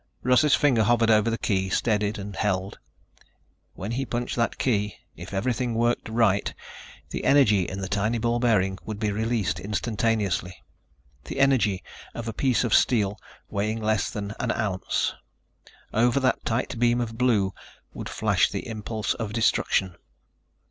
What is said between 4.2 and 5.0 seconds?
that key,